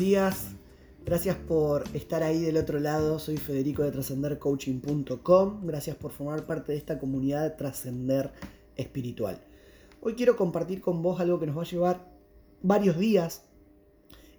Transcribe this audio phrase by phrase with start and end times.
[0.00, 0.52] días.
[1.04, 3.18] Gracias por estar ahí del otro lado.
[3.18, 5.66] Soy Federico de trascendercoaching.com.
[5.66, 8.32] Gracias por formar parte de esta comunidad de trascender
[8.76, 9.38] espiritual.
[10.00, 12.10] Hoy quiero compartir con vos algo que nos va a llevar
[12.62, 13.44] varios días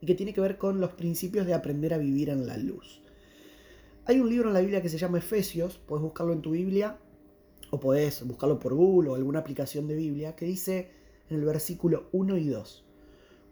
[0.00, 3.02] y que tiene que ver con los principios de aprender a vivir en la luz.
[4.04, 6.98] Hay un libro en la Biblia que se llama Efesios, puedes buscarlo en tu Biblia
[7.70, 10.92] o podés buscarlo por Google o alguna aplicación de Biblia, que dice
[11.28, 12.84] en el versículo 1 y 2.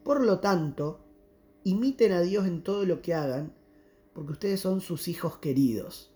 [0.04, 1.00] Por lo tanto,
[1.66, 3.52] imiten a Dios en todo lo que hagan,
[4.12, 6.14] porque ustedes son sus hijos queridos.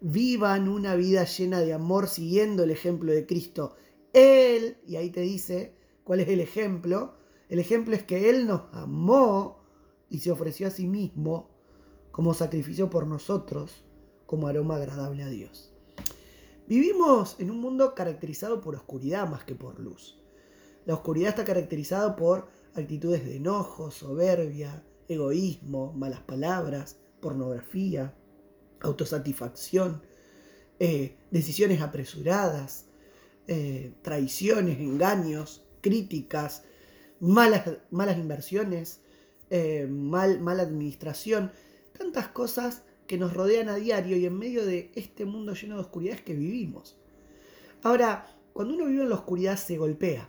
[0.00, 3.74] Vivan una vida llena de amor siguiendo el ejemplo de Cristo.
[4.12, 5.74] Él, y ahí te dice
[6.04, 7.14] cuál es el ejemplo,
[7.48, 9.64] el ejemplo es que Él nos amó
[10.08, 11.50] y se ofreció a sí mismo
[12.12, 13.82] como sacrificio por nosotros,
[14.26, 15.72] como aroma agradable a Dios.
[16.68, 20.22] Vivimos en un mundo caracterizado por oscuridad más que por luz.
[20.86, 28.14] La oscuridad está caracterizada por actitudes de enojo, soberbia, egoísmo, malas palabras, pornografía,
[28.80, 30.02] autosatisfacción,
[30.78, 32.86] eh, decisiones apresuradas,
[33.46, 36.64] eh, traiciones, engaños, críticas,
[37.20, 39.00] malas, malas inversiones,
[39.50, 41.52] eh, mal, mala administración,
[41.96, 45.82] tantas cosas que nos rodean a diario y en medio de este mundo lleno de
[45.82, 46.96] oscuridades que vivimos.
[47.82, 50.28] Ahora, cuando uno vive en la oscuridad se golpea,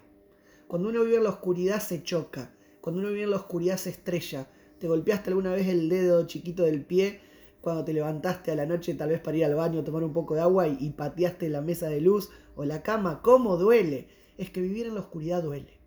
[0.68, 3.92] cuando uno vive en la oscuridad se choca, cuando uno vive en la oscuridad se
[3.92, 4.50] estrella.
[4.84, 7.22] ¿Te golpeaste alguna vez el dedo chiquito del pie
[7.62, 10.36] cuando te levantaste a la noche tal vez para ir al baño, tomar un poco
[10.36, 13.22] de agua y, y pateaste la mesa de luz o la cama?
[13.22, 14.10] ¿Cómo duele?
[14.38, 15.80] Es que vivir en la oscuridad duele.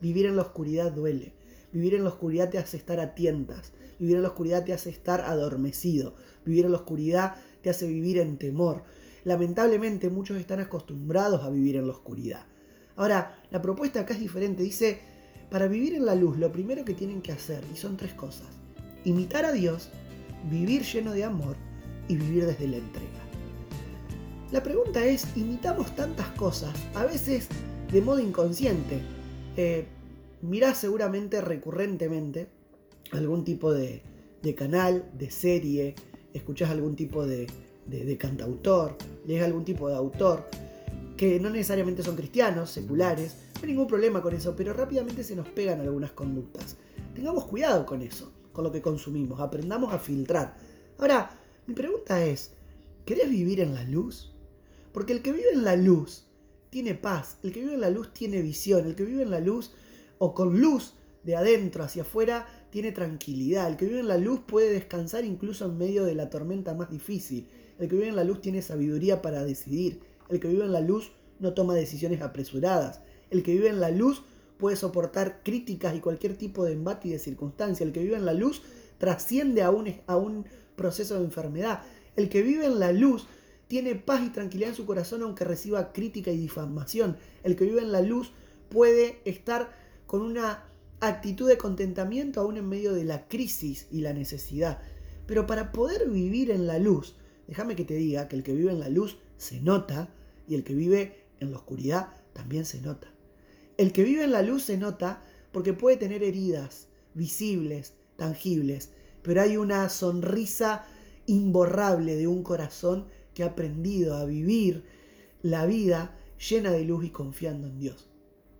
[0.00, 1.32] Vivir en la oscuridad duele.
[1.72, 3.72] Vivir en la oscuridad te hace estar a tientas.
[3.98, 6.14] Vivir en la oscuridad te hace estar adormecido.
[6.44, 8.84] Vivir en la oscuridad te hace vivir en temor.
[9.24, 12.46] Lamentablemente muchos están acostumbrados a vivir en la oscuridad.
[12.94, 14.62] Ahora, la propuesta acá es diferente.
[14.62, 15.00] Dice,
[15.50, 18.46] para vivir en la luz, lo primero que tienen que hacer, y son tres cosas,
[19.04, 19.90] imitar a Dios,
[20.50, 21.56] vivir lleno de amor
[22.08, 23.08] y vivir desde la entrega.
[24.52, 27.48] La pregunta es, imitamos tantas cosas, a veces
[27.92, 29.00] de modo inconsciente.
[29.56, 29.86] Eh,
[30.42, 32.48] mirás seguramente recurrentemente
[33.12, 34.02] algún tipo de,
[34.56, 35.94] canal, de serie,
[36.32, 37.46] escuchás algún tipo de,
[37.86, 38.96] de cantautor,
[39.26, 40.44] lees algún tipo de autor,
[41.16, 45.36] que no necesariamente son cristianos, seculares, no hay ningún problema con eso, pero rápidamente se
[45.36, 46.76] nos pegan algunas conductas.
[47.14, 50.56] Tengamos cuidado con eso, con lo que consumimos, aprendamos a filtrar.
[50.98, 51.30] Ahora,
[51.66, 52.52] mi pregunta es,
[53.04, 54.32] ¿querés vivir en la luz?
[54.92, 56.26] Porque el que vive en la luz
[56.70, 59.40] tiene paz, el que vive en la luz tiene visión, el que vive en la
[59.40, 59.72] luz
[60.18, 64.40] o con luz de adentro hacia afuera tiene tranquilidad, el que vive en la luz
[64.46, 67.48] puede descansar incluso en medio de la tormenta más difícil,
[67.78, 70.00] el que vive en la luz tiene sabiduría para decidir,
[70.34, 73.00] el que vive en la luz no toma decisiones apresuradas.
[73.30, 74.22] El que vive en la luz
[74.58, 77.84] puede soportar críticas y cualquier tipo de embate y de circunstancia.
[77.84, 78.62] El que vive en la luz
[78.98, 80.46] trasciende a un, a un
[80.76, 81.82] proceso de enfermedad.
[82.16, 83.26] El que vive en la luz
[83.68, 87.16] tiene paz y tranquilidad en su corazón aunque reciba crítica y difamación.
[87.42, 88.32] El que vive en la luz
[88.68, 89.72] puede estar
[90.06, 90.64] con una
[91.00, 94.80] actitud de contentamiento aún en medio de la crisis y la necesidad.
[95.26, 97.16] Pero para poder vivir en la luz,
[97.46, 100.08] déjame que te diga que el que vive en la luz se nota
[100.48, 103.08] y el que vive en la oscuridad también se nota.
[103.76, 105.22] El que vive en la luz se nota
[105.52, 108.90] porque puede tener heridas visibles, tangibles,
[109.22, 110.84] pero hay una sonrisa
[111.26, 114.84] imborrable de un corazón que ha aprendido a vivir
[115.42, 116.16] la vida
[116.48, 118.08] llena de luz y confiando en Dios.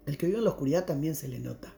[0.07, 1.75] El que vive en la oscuridad también se le nota,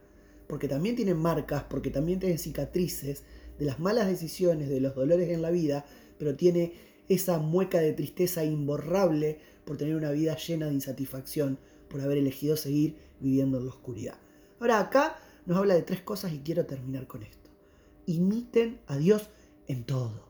[0.46, 3.24] porque también tiene marcas, porque también tiene cicatrices
[3.58, 5.84] de las malas decisiones, de los dolores en la vida,
[6.18, 6.72] pero tiene
[7.08, 11.58] esa mueca de tristeza imborrable por tener una vida llena de insatisfacción,
[11.88, 14.18] por haber elegido seguir viviendo en la oscuridad.
[14.60, 17.50] Ahora acá nos habla de tres cosas y quiero terminar con esto.
[18.06, 19.28] Imiten a Dios
[19.68, 20.26] en todo.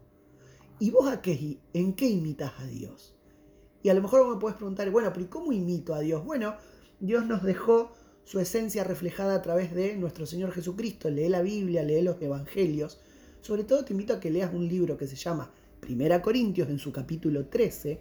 [0.78, 3.14] ¿Y vos a en qué imitas a Dios?
[3.82, 6.24] Y a lo mejor me puedes preguntar, bueno, pero ¿y cómo imito a Dios?
[6.24, 6.56] Bueno,
[7.00, 7.92] Dios nos dejó
[8.24, 11.08] su esencia reflejada a través de nuestro Señor Jesucristo.
[11.08, 13.00] Lee la Biblia, lee los Evangelios.
[13.40, 15.52] Sobre todo te invito a que leas un libro que se llama
[15.86, 18.00] Primera Corintios en su capítulo 13,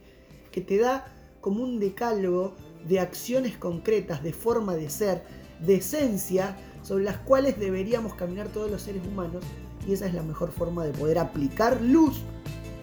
[0.52, 1.06] que te da
[1.40, 2.56] como un decálogo
[2.88, 5.22] de acciones concretas, de forma de ser,
[5.64, 9.44] de esencia, sobre las cuales deberíamos caminar todos los seres humanos.
[9.88, 12.24] Y esa es la mejor forma de poder aplicar luz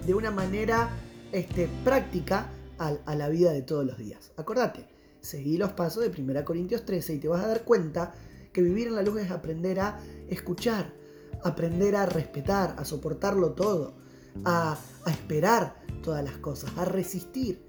[0.06, 0.90] de una manera
[1.32, 4.30] este, práctica a, a la vida de todos los días.
[4.36, 4.86] Acordate,
[5.20, 8.14] seguí los pasos de 1 Corintios 13 y te vas a dar cuenta
[8.52, 10.94] que vivir en la luz es aprender a escuchar,
[11.42, 14.00] aprender a respetar, a soportarlo todo,
[14.44, 17.62] a, esperar todas las cosas, a resistir,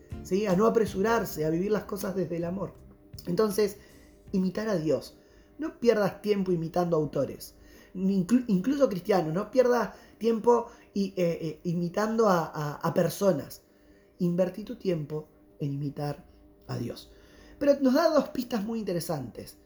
[0.48, 2.74] a no apresurarse, a vivir las cosas desde el amor.
[3.28, 3.78] Entonces,
[4.32, 5.18] imitar a Dios.
[5.58, 7.56] No pierdas tiempo imitando autores.
[7.94, 13.62] incluso cristiano, no pierda tiempo eh, eh, imitando a, personas.
[14.20, 15.28] Invertí tu tiempo
[15.60, 16.26] en imitar
[16.68, 17.12] a Dios.
[17.60, 19.58] Pero nos da dos pistas muy interesantes.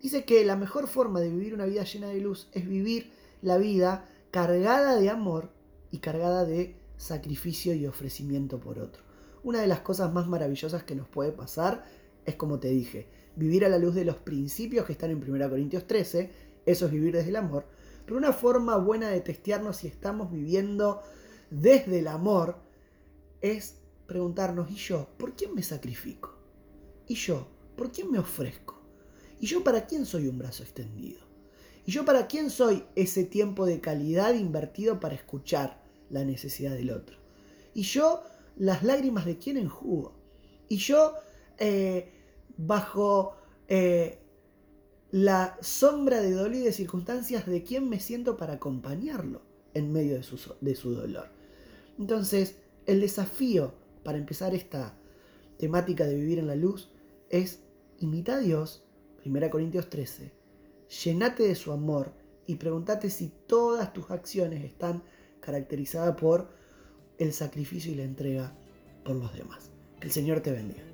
[0.00, 3.12] Dice que la mejor forma de vivir una vida llena de luz es vivir
[3.42, 5.50] la vida cargada de amor
[5.94, 9.04] y cargada de sacrificio y ofrecimiento por otro.
[9.44, 11.84] Una de las cosas más maravillosas que nos puede pasar
[12.24, 13.06] es, como te dije,
[13.36, 16.32] vivir a la luz de los principios que están en 1 Corintios 13,
[16.66, 17.66] eso es vivir desde el amor,
[18.04, 21.00] pero una forma buena de testearnos si estamos viviendo
[21.50, 22.56] desde el amor
[23.40, 23.76] es
[24.08, 26.34] preguntarnos, ¿y yo por quién me sacrifico?
[27.06, 28.80] ¿Y yo por quién me ofrezco?
[29.38, 31.20] ¿Y yo para quién soy un brazo extendido?
[31.86, 35.83] ¿Y yo para quién soy ese tiempo de calidad invertido para escuchar
[36.14, 37.18] la necesidad del otro?
[37.74, 38.22] ¿Y yo
[38.56, 40.14] las lágrimas de quién enjugo?
[40.68, 41.14] ¿Y yo
[41.58, 42.10] eh,
[42.56, 43.36] bajo
[43.68, 44.18] eh,
[45.10, 49.42] la sombra de dolor y de circunstancias de quién me siento para acompañarlo
[49.74, 51.28] en medio de su, de su dolor.
[51.98, 52.56] Entonces,
[52.86, 54.96] el desafío para empezar esta
[55.58, 56.90] temática de vivir en la luz
[57.30, 57.60] es
[57.98, 58.84] imita a Dios,
[59.24, 60.32] 1 Corintios 13,
[61.04, 62.12] llenate de su amor
[62.46, 65.02] y pregúntate si todas tus acciones están
[65.44, 66.48] caracterizadas por
[67.18, 68.52] el sacrificio y la entrega
[69.04, 69.70] por los demás.
[70.00, 70.93] Que el Señor te bendiga.